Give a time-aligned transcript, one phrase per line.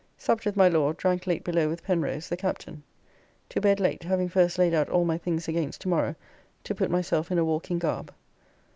[0.17, 2.81] Supped with my Lord, drank late below with Penrose, the Captain.
[3.49, 6.15] To bed late, having first laid out all my things against to morrow
[6.63, 8.11] to put myself in a walking garb.